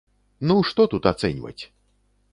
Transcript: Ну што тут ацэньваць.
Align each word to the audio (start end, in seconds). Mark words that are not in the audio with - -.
Ну 0.51 0.55
што 0.69 0.87
тут 0.95 1.03
ацэньваць. 1.13 1.63